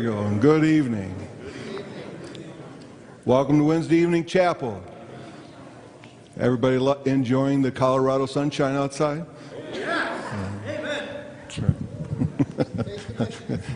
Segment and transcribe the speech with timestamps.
[0.00, 0.26] All right, there we go.
[0.28, 1.14] And good evening.
[3.26, 4.82] Welcome to Wednesday evening chapel.
[6.38, 9.26] Everybody lo- enjoying the Colorado sunshine outside?
[9.74, 11.60] Yes!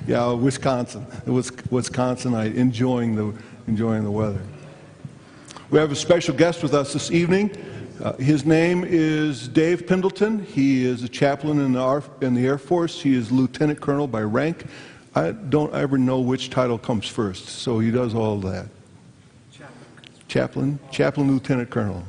[0.06, 3.34] yeah, Wisconsin, Wis- Wisconsinite, enjoying the
[3.66, 4.40] enjoying the weather.
[5.68, 7.54] We have a special guest with us this evening.
[8.02, 10.42] Uh, his name is Dave Pendleton.
[10.44, 13.02] He is a chaplain in the, Ar- in the Air Force.
[13.02, 14.64] He is lieutenant colonel by rank.
[15.14, 18.66] I don't ever know which title comes first, so he does all that.
[20.26, 22.02] Chaplain, chaplain, lieutenant colonel.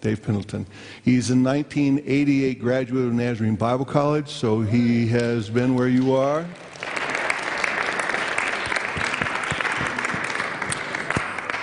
[0.00, 0.66] Dave Pendleton.
[1.02, 6.46] He's a 1988 graduate of Nazarene Bible College, so he has been where you are.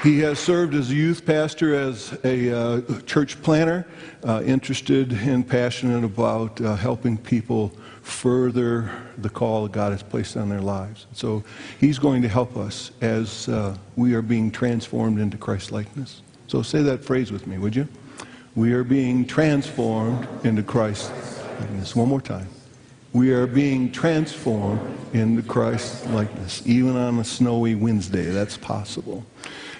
[0.01, 3.85] He has served as a youth pastor, as a uh, church planner,
[4.23, 10.49] uh, interested and passionate about uh, helping people further the call God has placed on
[10.49, 11.07] their lives.
[11.13, 11.43] So
[11.79, 16.21] he's going to help us as uh, we are being transformed into Christ likeness.
[16.47, 17.87] So say that phrase with me, would you?
[18.55, 21.11] We are being transformed into Christ
[21.59, 21.95] likeness.
[21.95, 22.47] One more time.
[23.13, 24.81] We are being transformed
[25.13, 26.61] into Christ likeness.
[26.65, 29.25] Even on a snowy Wednesday, that's possible.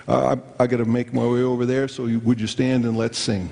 [0.08, 2.86] Uh, I, I got to make my way over there, so you, would you stand
[2.86, 3.52] and let's sing?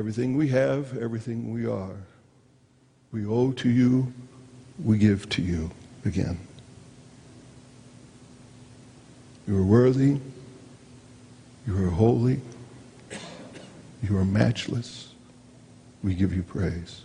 [0.00, 1.94] Everything we have, everything we are,
[3.12, 4.10] we owe to you,
[4.82, 5.70] we give to you
[6.06, 6.40] again.
[9.46, 10.18] You are worthy,
[11.66, 12.40] you are holy,
[14.02, 15.12] you are matchless.
[16.02, 17.02] We give you praise.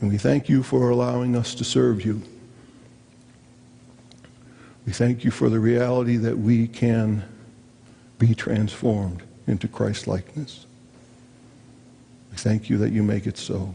[0.00, 2.22] And we thank you for allowing us to serve you.
[4.86, 7.22] We thank you for the reality that we can
[8.18, 10.66] be transformed into Christ likeness.
[12.30, 13.74] We thank you that you make it so.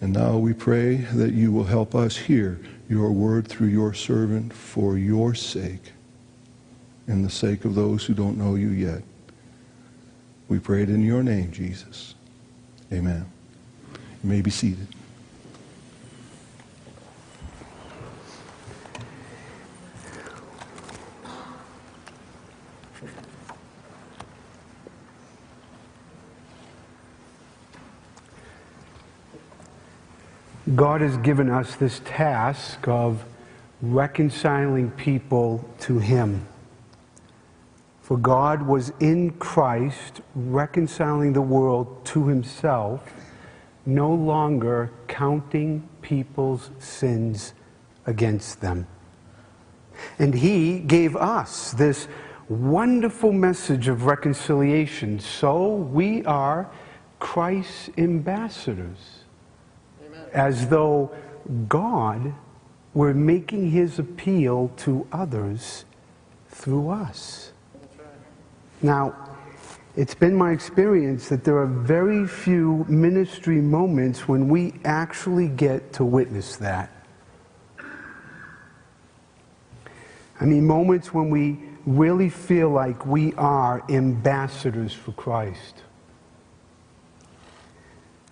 [0.00, 4.52] And now we pray that you will help us hear your word through your servant
[4.52, 5.92] for your sake
[7.06, 9.02] and the sake of those who don't know you yet.
[10.48, 12.14] We pray it in your name, Jesus.
[12.92, 13.26] Amen.
[14.22, 14.88] You may be seated.
[30.78, 33.24] God has given us this task of
[33.82, 36.46] reconciling people to Him.
[38.00, 43.12] For God was in Christ reconciling the world to Himself,
[43.86, 47.54] no longer counting people's sins
[48.06, 48.86] against them.
[50.20, 52.06] And He gave us this
[52.48, 55.18] wonderful message of reconciliation.
[55.18, 56.70] So we are
[57.18, 59.17] Christ's ambassadors
[60.32, 61.10] as though
[61.68, 62.34] God
[62.94, 65.84] were making his appeal to others
[66.48, 67.52] through us.
[68.82, 69.14] Now,
[69.96, 75.92] it's been my experience that there are very few ministry moments when we actually get
[75.94, 76.90] to witness that.
[80.40, 85.82] I mean, moments when we really feel like we are ambassadors for Christ.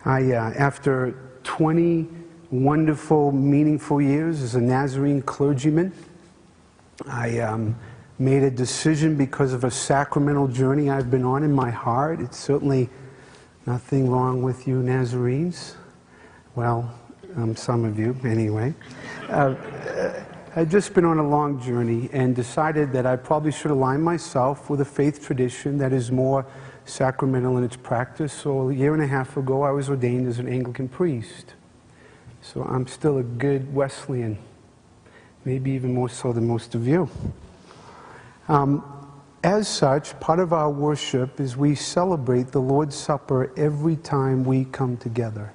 [0.04, 2.06] I, uh, after 20
[2.50, 5.90] wonderful, meaningful years as a Nazarene clergyman.
[7.08, 7.74] I um,
[8.18, 12.20] made a decision because of a sacramental journey I've been on in my heart.
[12.20, 12.90] It's certainly
[13.64, 15.76] nothing wrong with you, Nazarenes.
[16.56, 16.94] Well,
[17.36, 18.74] um, some of you, anyway.
[19.30, 19.54] Uh,
[20.56, 24.68] I've just been on a long journey and decided that I probably should align myself
[24.68, 26.44] with a faith tradition that is more
[26.86, 28.33] sacramental in its practice.
[28.33, 31.54] So a year and a half ago, I was ordained as an Anglican priest.
[32.41, 34.38] So I'm still a good Wesleyan,
[35.44, 37.10] maybe even more so than most of you.
[38.48, 38.84] Um,
[39.42, 44.65] as such, part of our worship is we celebrate the Lord's Supper every time we
[44.65, 45.53] come together.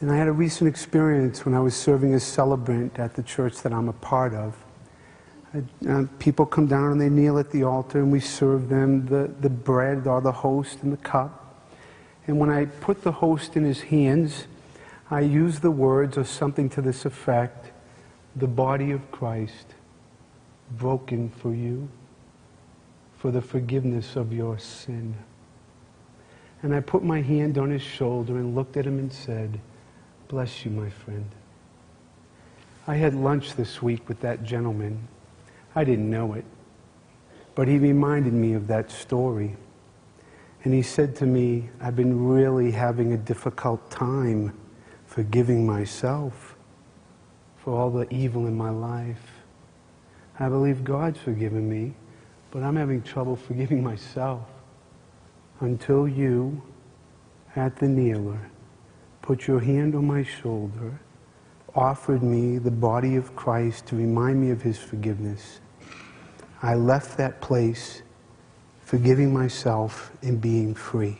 [0.00, 3.62] And I had a recent experience when I was serving as celebrant at the church
[3.62, 4.54] that I'm a part of.
[5.88, 9.30] Uh, people come down and they kneel at the altar and we serve them the,
[9.40, 11.40] the bread or the host and the cup.
[12.26, 14.46] And when I put the host in his hands,
[15.10, 17.70] I use the words or something to this effect
[18.36, 19.74] the body of Christ
[20.72, 21.88] broken for you
[23.16, 25.14] for the forgiveness of your sin.
[26.62, 29.60] And I put my hand on his shoulder and looked at him and said,
[30.28, 31.26] Bless you, my friend.
[32.86, 35.06] I had lunch this week with that gentleman.
[35.74, 36.44] I didn't know it.
[37.54, 39.56] But he reminded me of that story.
[40.64, 44.52] And he said to me, I've been really having a difficult time
[45.06, 46.56] forgiving myself
[47.58, 49.42] for all the evil in my life.
[50.38, 51.94] I believe God's forgiven me,
[52.50, 54.42] but I'm having trouble forgiving myself
[55.60, 56.62] until you,
[57.54, 58.50] at the kneeler,
[59.22, 60.98] put your hand on my shoulder,
[61.74, 65.60] offered me the body of Christ to remind me of his forgiveness.
[66.64, 68.00] I left that place
[68.80, 71.18] forgiving myself and being free.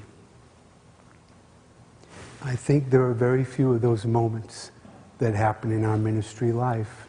[2.43, 4.71] I think there are very few of those moments
[5.19, 7.09] that happen in our ministry life.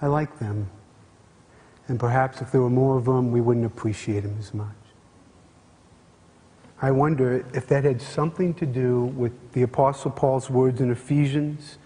[0.00, 0.70] I like them.
[1.88, 4.68] And perhaps if there were more of them, we wouldn't appreciate them as much.
[6.80, 11.78] I wonder if that had something to do with the Apostle Paul's words in Ephesians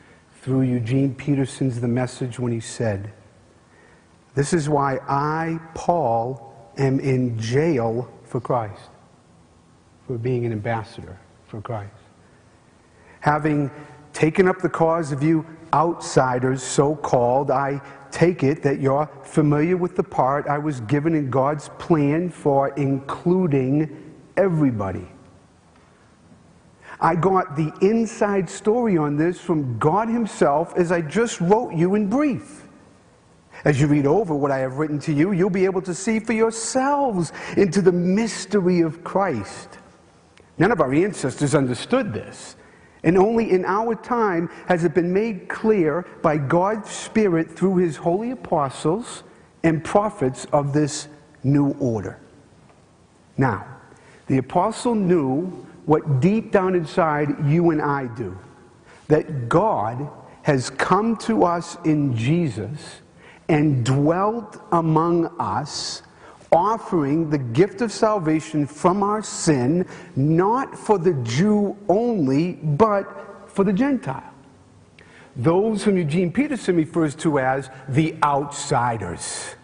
[0.42, 3.12] through Eugene Peterson's The Message when he said,
[4.38, 8.90] This is why I, Paul, am in jail for Christ,
[10.06, 11.18] for being an ambassador
[11.48, 11.90] for Christ.
[13.18, 13.68] Having
[14.12, 15.44] taken up the cause of you
[15.74, 17.80] outsiders, so called, I
[18.12, 22.68] take it that you're familiar with the part I was given in God's plan for
[22.76, 25.08] including everybody.
[27.00, 31.96] I got the inside story on this from God Himself as I just wrote you
[31.96, 32.67] in brief.
[33.68, 36.20] As you read over what I have written to you, you'll be able to see
[36.20, 39.76] for yourselves into the mystery of Christ.
[40.56, 42.56] None of our ancestors understood this.
[43.04, 47.96] And only in our time has it been made clear by God's Spirit through His
[47.96, 49.22] holy apostles
[49.62, 51.06] and prophets of this
[51.44, 52.18] new order.
[53.36, 53.66] Now,
[54.28, 55.42] the apostle knew
[55.84, 58.38] what deep down inside you and I do
[59.08, 60.08] that God
[60.40, 63.02] has come to us in Jesus
[63.48, 66.02] and dwelt among us,
[66.52, 69.86] offering the gift of salvation from our sin,
[70.16, 74.22] not for the Jew only, but for the Gentile.
[75.36, 79.54] Those whom Eugene Peterson refers to as the outsiders.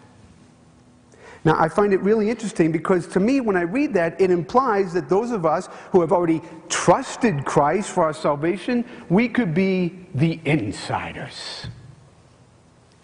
[1.43, 4.93] Now, I find it really interesting because to me, when I read that, it implies
[4.93, 9.93] that those of us who have already trusted Christ for our salvation, we could be
[10.15, 11.67] the insiders.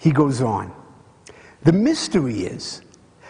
[0.02, 0.74] He goes on.
[1.62, 2.82] The mystery is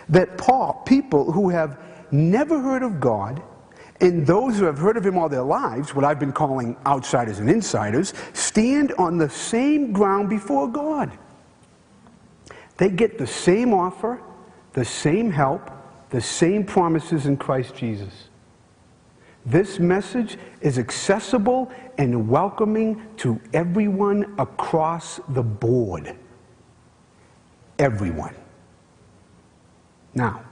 [0.07, 1.77] that Paul, people who have
[2.11, 3.43] never heard of God,
[3.99, 7.39] and those who have heard of him all their lives, what I've been calling outsiders
[7.39, 11.11] and insiders, stand on the same ground before God.
[12.77, 14.21] They get the same offer,
[14.71, 15.71] the same help,
[16.09, 18.29] the same promises in Christ Jesus.
[19.45, 26.15] This message is accessible and welcoming to everyone across the board
[27.81, 28.35] everyone.
[30.13, 30.43] Now,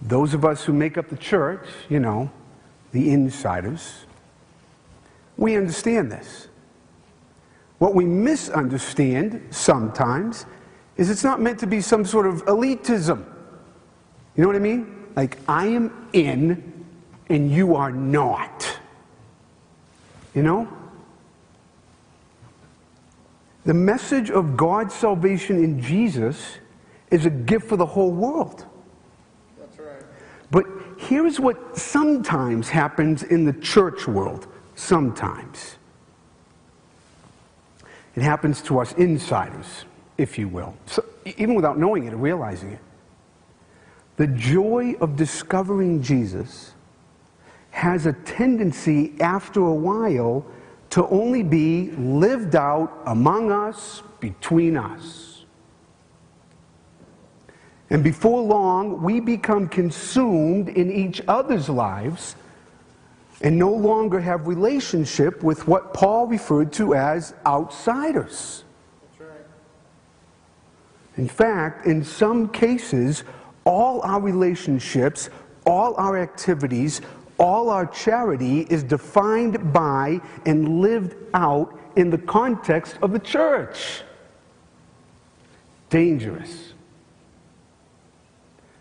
[0.00, 2.30] those of us who make up the church, you know,
[2.92, 4.06] the insiders,
[5.36, 6.48] we understand this.
[7.78, 10.46] What we misunderstand sometimes
[10.96, 13.24] is it's not meant to be some sort of elitism.
[14.34, 15.06] You know what I mean?
[15.14, 16.84] Like, I am in
[17.28, 18.78] and you are not.
[20.34, 20.68] You know?
[23.66, 26.58] The message of God's salvation in Jesus
[27.10, 28.64] is a gift for the whole world.
[29.58, 30.02] That's right.
[30.52, 34.46] But here's what sometimes happens in the church world.
[34.76, 35.78] Sometimes.
[38.14, 39.84] It happens to us insiders,
[40.16, 42.80] if you will, so, even without knowing it or realizing it.
[44.16, 46.72] The joy of discovering Jesus
[47.72, 50.46] has a tendency after a while
[50.96, 55.44] to only be lived out among us, between us.
[57.90, 62.34] And before long, we become consumed in each other's lives
[63.42, 68.64] and no longer have relationship with what Paul referred to as outsiders.
[69.20, 69.28] Right.
[71.18, 73.22] In fact, in some cases,
[73.66, 75.28] all our relationships,
[75.66, 77.02] all our activities,
[77.38, 84.02] all our charity is defined by and lived out in the context of the church.
[85.90, 86.72] Dangerous.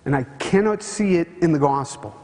[0.05, 2.15] And I cannot see it in the gospel.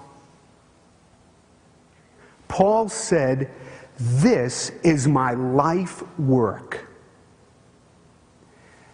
[2.47, 3.49] Paul said,
[3.97, 6.87] This is my life work.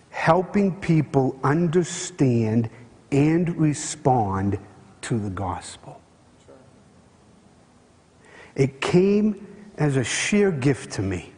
[0.09, 2.69] Helping people understand
[3.11, 4.59] and respond
[5.01, 6.01] to the gospel.
[8.57, 9.47] It came
[9.77, 11.31] as a sheer gift to me,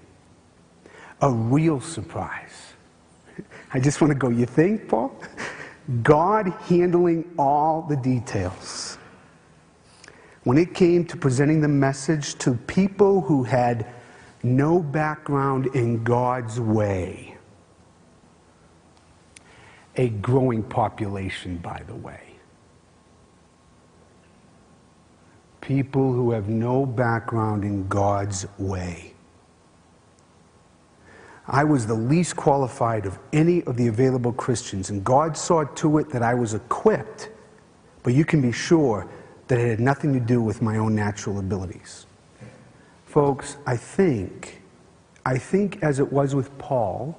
[1.21, 2.73] a real surprise.
[3.73, 5.13] I just want to go, You think, Paul?
[6.01, 8.97] God handling all the details.
[10.45, 13.85] When it came to presenting the message to people who had
[14.41, 17.37] no background in God's way,
[19.97, 22.28] a growing population, by the way.
[25.69, 29.13] People who have no background in God's way.
[31.45, 35.99] I was the least qualified of any of the available Christians, and God saw to
[35.99, 37.29] it that I was equipped,
[38.01, 39.07] but you can be sure
[39.47, 42.07] that it had nothing to do with my own natural abilities.
[43.05, 44.63] Folks, I think,
[45.23, 47.15] I think as it was with Paul,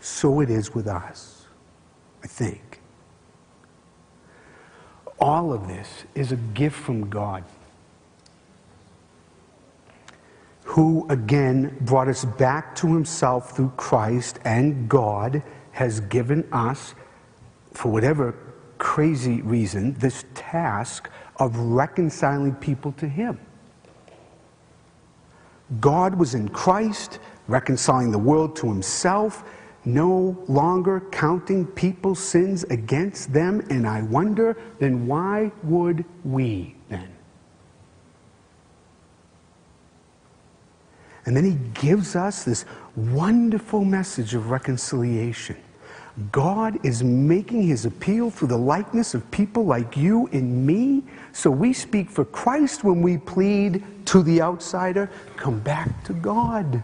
[0.00, 1.48] so it is with us.
[2.22, 2.67] I think.
[5.20, 7.44] All of this is a gift from God.
[10.68, 16.94] who again brought us back to himself through Christ, and God has given us,
[17.72, 18.34] for whatever
[18.76, 23.40] crazy reason, this task of reconciling people to him.
[25.80, 29.42] God was in Christ, reconciling the world to himself,
[29.88, 37.08] no longer counting people's sins against them, and I wonder then why would we then?
[41.24, 42.64] And then he gives us this
[42.96, 45.56] wonderful message of reconciliation.
[46.32, 51.04] God is making his appeal through the likeness of people like you and me.
[51.32, 56.82] So we speak for Christ when we plead to the outsider, come back to God.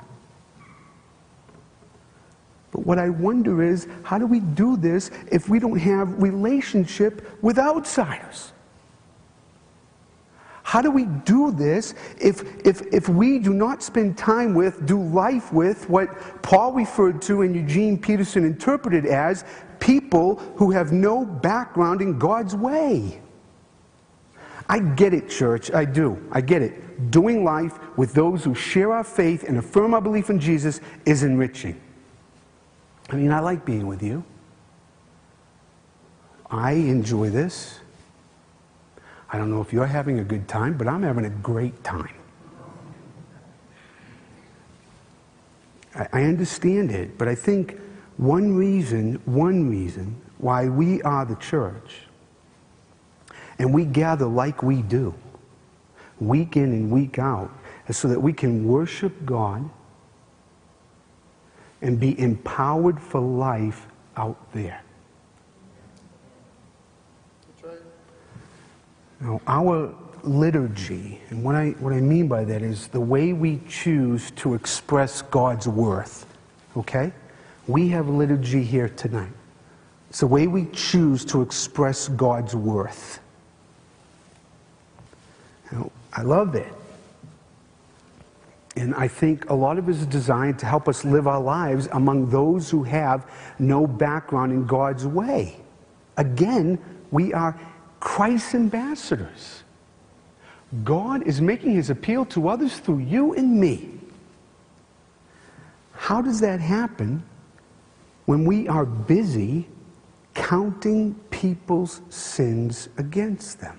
[2.75, 7.25] But what I wonder is, how do we do this if we don't have relationship
[7.41, 8.53] with outsiders?
[10.65, 15.01] How do we do this if, if, if we do not spend time with, do
[15.01, 19.45] life with what Paul referred to and Eugene Peterson interpreted as
[19.79, 23.21] people who have no background in God's way?
[24.69, 25.71] I get it, church.
[25.73, 26.21] I do.
[26.33, 27.13] I get it.
[27.13, 31.23] Doing life with those who share our faith and affirm our belief in Jesus is
[31.23, 31.81] enriching.
[33.11, 34.25] I mean, I like being with you.
[36.51, 37.81] I enjoy this.
[39.31, 42.15] I don't know if you're having a good time, but I'm having a great time.
[45.95, 47.79] I, I understand it, but I think
[48.17, 52.03] one reason, one reason why we are the church
[53.59, 55.15] and we gather like we do,
[56.21, 57.51] week in and week out,
[57.89, 59.69] is so that we can worship God
[61.85, 63.87] and be empowered for life
[64.17, 64.83] out there.
[69.21, 73.61] Now, our liturgy, and what I, what I mean by that is the way we
[73.69, 76.27] choose to express God's worth,
[76.75, 77.13] okay?
[77.69, 79.33] We have liturgy here tonight.
[80.09, 83.21] It's the way we choose to express God's worth.
[85.71, 86.73] Now, I love it.
[88.77, 91.89] And I think a lot of it is designed to help us live our lives
[91.93, 95.57] among those who have no background in God's way.
[96.17, 96.79] Again,
[97.11, 97.59] we are
[98.01, 99.63] Christ's ambassadors.
[100.83, 103.91] God is making his appeal to others through you and me.
[105.93, 107.23] How does that happen
[108.27, 109.69] when we are busy
[110.35, 113.79] counting people's sins against them?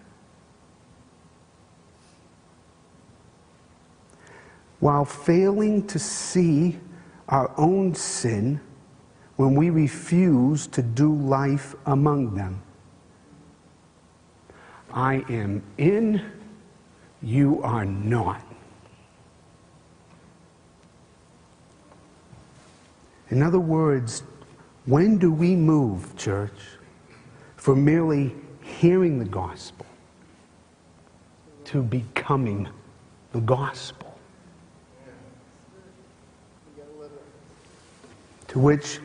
[4.86, 6.77] While failing to see
[7.27, 8.62] our own sin
[9.36, 12.62] when we refuse to do life among them.
[14.94, 16.22] I am in,
[17.24, 18.44] you are not.
[23.32, 24.22] In other words,
[24.86, 26.77] when do we move, church,
[27.56, 29.88] from merely hearing the gospel
[31.63, 32.68] to becoming
[33.32, 34.05] the gospel?
[38.56, 39.00] To which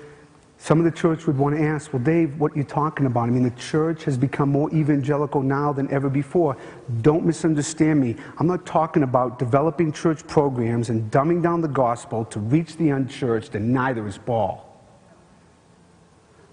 [0.58, 3.22] some of the church would want to ask, well, Dave, what are you talking about?
[3.22, 6.56] I mean, the church has become more evangelical now than ever before.
[7.02, 8.14] Don't misunderstand me.
[8.38, 12.90] I'm not talking about developing church programs and dumbing down the gospel to reach the
[12.90, 14.72] unchurched, and neither is Paul.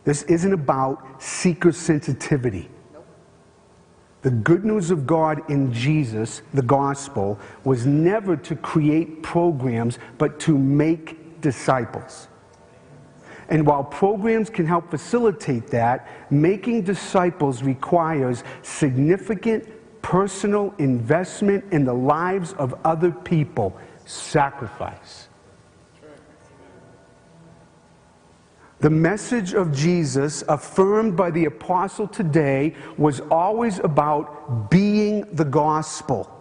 [0.03, 2.67] This isn't about seeker sensitivity.
[4.23, 10.39] The good news of God in Jesus, the gospel, was never to create programs, but
[10.39, 12.27] to make disciples.
[13.49, 19.67] And while programs can help facilitate that, making disciples requires significant
[20.01, 25.27] personal investment in the lives of other people, sacrifice.
[28.79, 36.31] The message of Jesus, affirmed by the apostle today, was always about being the gospel.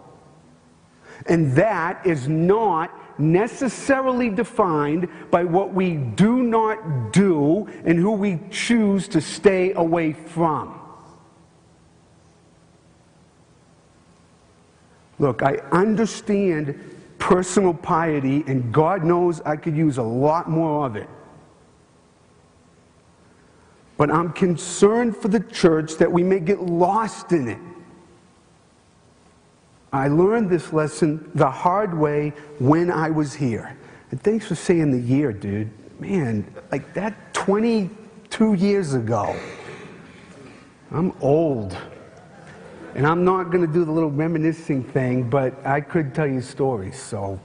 [1.25, 8.39] And that is not necessarily defined by what we do not do and who we
[8.51, 10.79] choose to stay away from.
[15.19, 16.79] Look, I understand
[17.17, 21.09] personal piety, and God knows I could use a lot more of it.
[23.97, 27.57] But I'm concerned for the church that we may get lost in it.
[29.97, 33.75] I learned this lesson the hard way when I was here.
[34.11, 35.71] And thanks for saying the year, dude.
[35.99, 39.35] Man, like that 22 years ago.
[40.91, 41.75] I'm old.
[42.95, 46.41] And I'm not going to do the little reminiscing thing, but I could tell you
[46.41, 46.97] stories.
[46.99, 47.39] So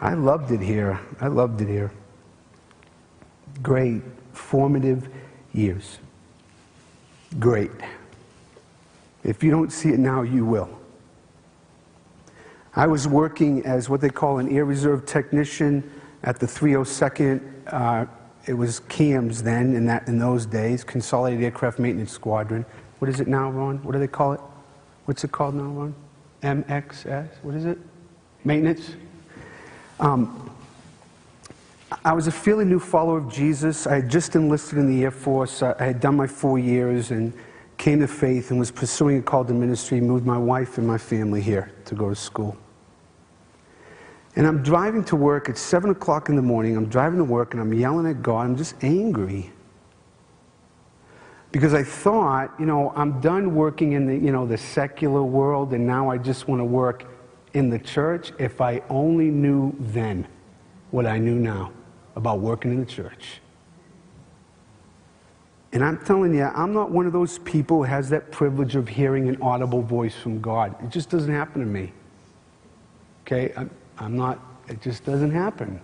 [0.00, 0.98] I loved it here.
[1.20, 1.92] I loved it here.
[3.62, 5.08] Great, formative
[5.52, 5.98] years.
[7.38, 7.70] Great.
[9.22, 10.81] If you don't see it now, you will.
[12.74, 15.90] I was working as what they call an air reserve technician
[16.22, 17.42] at the 302nd.
[17.66, 18.06] Uh,
[18.46, 22.64] it was CAMS then, in, that, in those days, Consolidated Aircraft Maintenance Squadron.
[22.98, 23.82] What is it now, Ron?
[23.82, 24.40] What do they call it?
[25.04, 25.94] What's it called now, Ron?
[26.42, 27.28] MXS?
[27.42, 27.78] What is it?
[28.44, 28.94] Maintenance?
[30.00, 30.50] Um,
[32.04, 33.86] I was a fairly new follower of Jesus.
[33.86, 35.62] I had just enlisted in the Air Force.
[35.62, 37.32] I had done my four years and
[37.82, 40.96] came to faith and was pursuing a call to ministry, moved my wife and my
[40.96, 42.56] family here to go to school.
[44.36, 46.76] And I'm driving to work at 7 o'clock in the morning.
[46.76, 48.42] I'm driving to work and I'm yelling at God.
[48.42, 49.50] I'm just angry.
[51.50, 55.72] Because I thought, you know, I'm done working in the, you know, the secular world
[55.72, 57.04] and now I just want to work
[57.52, 58.30] in the church.
[58.38, 60.28] If I only knew then
[60.92, 61.72] what I knew now
[62.14, 63.40] about working in the church.
[65.72, 68.88] And I'm telling you, I'm not one of those people who has that privilege of
[68.88, 70.74] hearing an audible voice from God.
[70.84, 71.92] It just doesn't happen to me.
[73.22, 73.52] Okay?
[73.56, 75.80] I'm, I'm not, it just doesn't happen.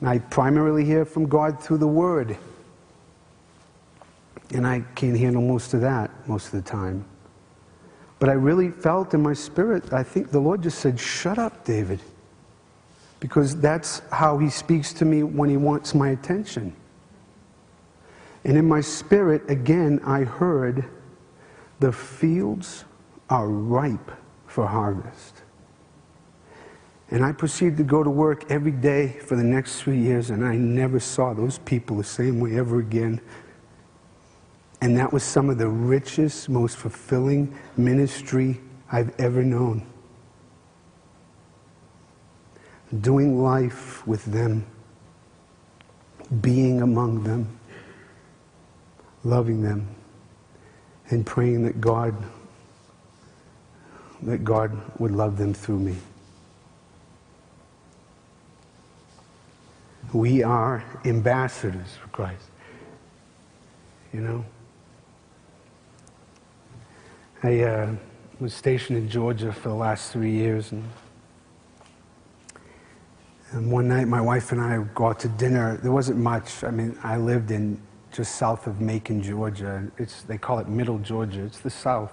[0.00, 2.38] I primarily hear from God through the Word.
[4.54, 7.04] And I can't handle most of that most of the time.
[8.18, 11.64] But I really felt in my spirit, I think the Lord just said, Shut up,
[11.64, 12.00] David.
[13.20, 16.74] Because that's how He speaks to me when He wants my attention.
[18.48, 20.86] And in my spirit, again, I heard,
[21.80, 22.86] The fields
[23.28, 24.10] are ripe
[24.46, 25.42] for harvest.
[27.10, 30.46] And I proceeded to go to work every day for the next three years, and
[30.46, 33.20] I never saw those people the same way ever again.
[34.80, 39.86] And that was some of the richest, most fulfilling ministry I've ever known.
[42.98, 44.64] Doing life with them,
[46.40, 47.57] being among them,
[49.24, 49.88] loving them,
[51.10, 52.14] and praying that God
[54.22, 55.96] that God would love them through me.
[60.12, 62.46] We are ambassadors for Christ.
[64.12, 64.44] You know?
[67.42, 67.94] I uh,
[68.40, 70.82] was stationed in Georgia for the last three years, and,
[73.52, 75.76] and one night my wife and I go out to dinner.
[75.76, 76.64] There wasn't much.
[76.64, 77.80] I mean, I lived in
[78.12, 79.86] just south of Macon, Georgia.
[79.98, 81.42] It's, they call it Middle Georgia.
[81.42, 82.12] It's the south.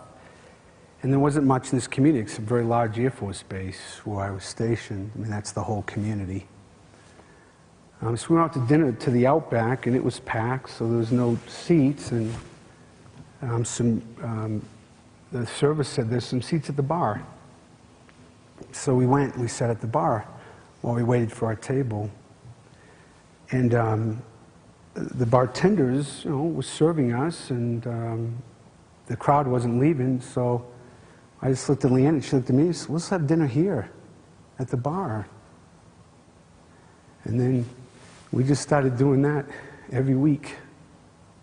[1.01, 4.25] And there wasn't much in this community except a very large Air Force base where
[4.25, 5.11] I was stationed.
[5.15, 6.47] I mean, that's the whole community.
[8.01, 10.87] Um, so we went out to dinner to the Outback, and it was packed, so
[10.87, 12.11] there was no seats.
[12.11, 12.33] And
[13.41, 14.65] um, some um,
[15.31, 17.25] the service said there's some seats at the bar.
[18.71, 20.27] So we went, we sat at the bar
[20.81, 22.09] while we waited for our table.
[23.51, 24.21] And um,
[24.95, 28.43] the bartenders, you know, was serving us, and um,
[29.07, 30.21] the crowd wasn't leaving.
[30.21, 30.65] So
[31.41, 33.47] I just looked at Leanne, and she looked at me and said, let's have dinner
[33.47, 33.91] here
[34.57, 35.27] at the bar.
[37.25, 37.65] And then
[38.31, 39.45] we just started doing that
[39.91, 40.55] every week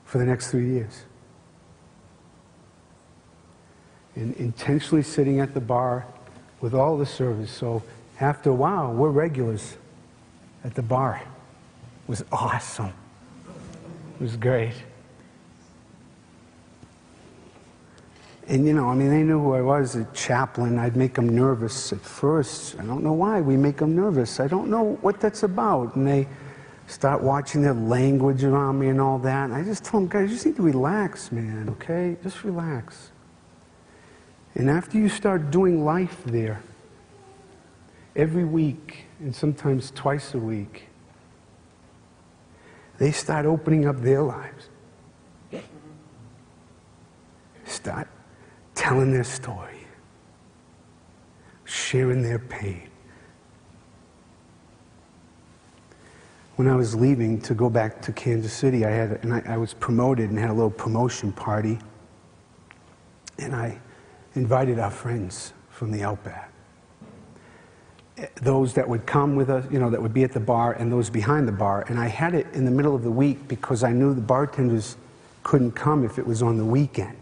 [0.05, 1.05] for the next three years
[4.15, 6.07] and intentionally sitting at the bar
[6.61, 7.51] with all the service.
[7.51, 7.83] So
[8.21, 9.77] after a while, we're regulars
[10.65, 11.23] at the bar.
[11.23, 12.93] It was awesome.
[14.23, 14.75] Was great.
[18.47, 20.79] And you know, I mean, they knew who I was, a chaplain.
[20.79, 22.79] I'd make them nervous at first.
[22.79, 24.39] I don't know why we make them nervous.
[24.39, 25.97] I don't know what that's about.
[25.97, 26.29] And they
[26.87, 29.47] start watching their language around me and all that.
[29.47, 32.17] And I just tell them, guys, you just need to relax, man, okay?
[32.23, 33.11] Just relax.
[34.55, 36.63] And after you start doing life there,
[38.15, 40.91] every week and sometimes twice a week,
[43.03, 44.69] they start opening up their lives.
[47.65, 48.07] Start
[48.77, 49.85] telling their story,
[51.65, 52.89] sharing their pain.
[56.55, 59.57] When I was leaving to go back to Kansas City, I had and I, I
[59.57, 61.81] was promoted and had a little promotion party,
[63.37, 63.81] and I
[64.37, 66.52] invited our friends from the Outback
[68.43, 70.93] those that would come with us, you know, that would be at the bar and
[70.93, 71.85] those behind the bar.
[71.89, 74.97] And I had it in the middle of the week because I knew the bartenders
[75.43, 77.17] couldn't come if it was on the weekend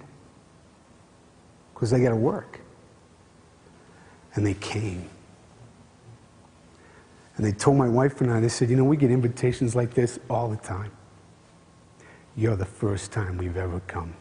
[1.73, 2.61] because they got to work.
[4.35, 5.09] And they came.
[7.37, 9.95] And they told my wife and I, they said, you know, we get invitations like
[9.95, 10.93] this all the time.
[12.37, 14.15] You're the first time we've ever come.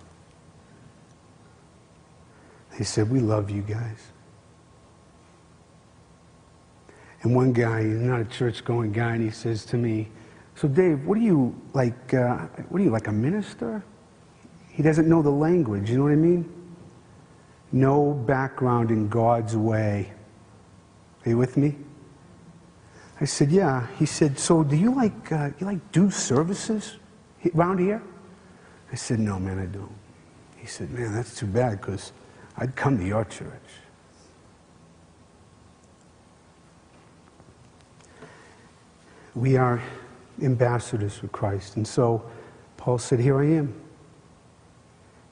[2.78, 4.12] They said, we love you guys.
[7.22, 10.08] And one guy, he's not a church going guy, and he says to me,
[10.56, 12.14] So, Dave, what are you like?
[12.14, 13.84] Uh, what are you like a minister?
[14.70, 16.50] He doesn't know the language, you know what I mean?
[17.72, 20.14] No background in God's way.
[21.26, 21.76] Are you with me?
[23.20, 23.88] I said, Yeah.
[23.98, 26.98] He said, So, do you like, uh, you like do services
[27.54, 28.02] around here?
[28.92, 29.94] I said, No, man, I don't.
[30.56, 32.14] He said, Man, that's too bad because
[32.58, 33.70] I'd come to your church.
[39.40, 39.82] We are
[40.42, 41.78] ambassadors for Christ.
[41.78, 42.30] And so
[42.76, 43.74] Paul said, Here I am,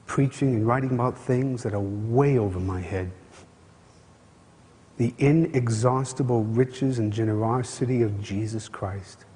[0.06, 3.10] preaching and writing about things that are way over my head.
[4.96, 9.26] The inexhaustible riches and generosity of Jesus Christ.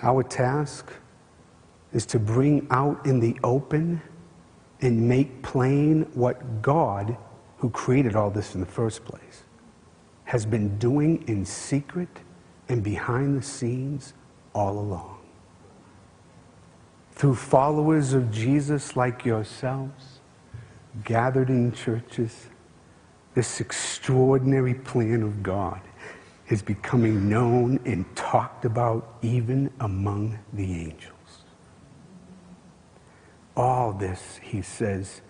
[0.00, 0.90] Our task
[1.92, 4.00] is to bring out in the open
[4.80, 7.16] and make plain what God,
[7.58, 9.44] who created all this in the first place,
[10.24, 12.21] has been doing in secret
[12.72, 14.14] and behind the scenes
[14.54, 15.18] all along.
[17.10, 20.20] Through followers of Jesus like yourselves,
[21.04, 22.48] gathered in churches,
[23.34, 25.82] this extraordinary plan of God
[26.48, 31.44] is becoming known and talked about even among the angels.
[33.54, 35.20] All this, he says,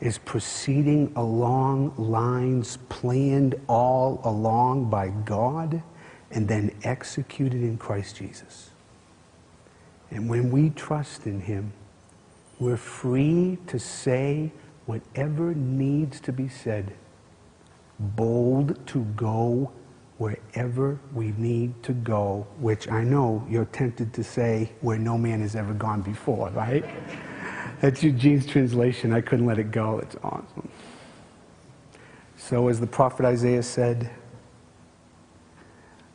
[0.00, 5.82] is proceeding along lines planned all along by God
[6.32, 8.70] and then executed in Christ Jesus.
[10.10, 11.72] And when we trust in Him,
[12.58, 14.52] we're free to say
[14.86, 16.94] whatever needs to be said,
[17.98, 19.72] bold to go
[20.18, 25.40] wherever we need to go, which I know you're tempted to say where no man
[25.40, 26.84] has ever gone before, right?
[27.80, 29.12] That's Eugene's translation.
[29.12, 29.98] I couldn't let it go.
[29.98, 30.68] It's awesome.
[32.36, 34.10] So, as the prophet Isaiah said,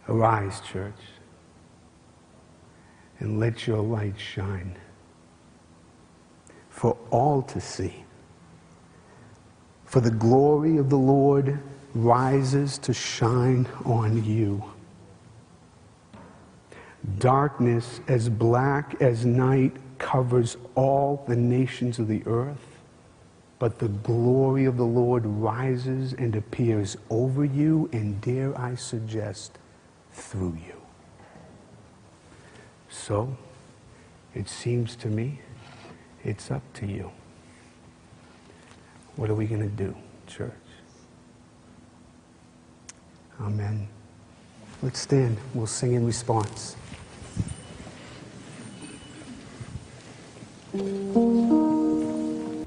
[0.09, 0.99] Arise, church,
[3.19, 4.77] and let your light shine
[6.69, 8.05] for all to see.
[9.85, 11.59] For the glory of the Lord
[11.95, 14.63] rises to shine on you.
[17.19, 22.77] Darkness as black as night covers all the nations of the earth,
[23.59, 29.57] but the glory of the Lord rises and appears over you, and dare I suggest,
[30.17, 30.81] through you.
[32.89, 33.37] So,
[34.33, 35.39] it seems to me
[36.23, 37.11] it's up to you.
[39.15, 40.51] What are we going to do, church?
[43.39, 43.87] Amen.
[44.81, 45.37] Let's stand.
[45.53, 46.75] We'll sing in response.
[50.73, 52.65] And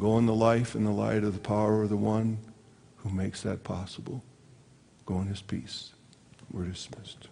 [0.00, 2.38] go in the life and the light of the power of the one
[2.96, 4.22] who makes that possible.
[5.06, 5.92] Go in his peace.
[6.52, 7.28] We're dismissed.